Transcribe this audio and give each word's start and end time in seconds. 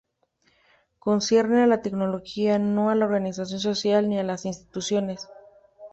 Concierne 0.97 1.61
a 1.61 1.67
la 1.67 1.83
tecnología, 1.83 2.57
no 2.57 2.89
a 2.89 2.95
la 2.95 3.05
organización 3.05 3.59
social 3.59 4.09
ni 4.09 4.17
a 4.17 4.23
las 4.23 4.45
instituciones. 4.45 5.29